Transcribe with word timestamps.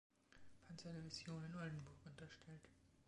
Panzerdivision 0.65 1.43
in 1.43 1.53
Oldenburg 1.53 2.03
unterstellt. 2.07 2.67